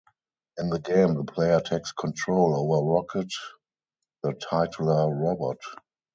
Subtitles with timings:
[0.57, 3.31] In the game the player takes control over Rocket,
[4.23, 5.59] the titular robot.